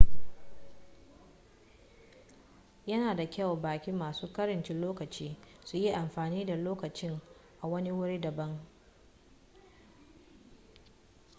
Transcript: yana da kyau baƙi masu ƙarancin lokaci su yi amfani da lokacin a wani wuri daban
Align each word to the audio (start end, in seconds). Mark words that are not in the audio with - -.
yana 2.85 3.15
da 3.15 3.29
kyau 3.29 3.55
baƙi 3.55 3.91
masu 3.91 4.33
ƙarancin 4.33 4.81
lokaci 4.81 5.37
su 5.65 5.77
yi 5.77 5.93
amfani 5.93 6.45
da 6.45 6.55
lokacin 6.55 7.19
a 7.61 7.67
wani 7.67 7.91
wuri 7.91 8.19
daban 8.21 8.59